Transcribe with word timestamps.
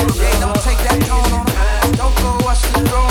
Don't 0.00 0.56
take 0.62 0.78
that 0.78 1.10
on. 1.10 1.92
Don't 1.92 2.16
go 2.22 2.44
watch 2.44 2.62
the 2.72 2.90
road. 2.90 3.09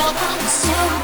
trouble 0.00 0.48
soon. 0.48 0.99